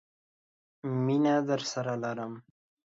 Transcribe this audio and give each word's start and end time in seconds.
مينه 1.05 1.35
درسره 1.49 1.93
لرم. 2.01 2.33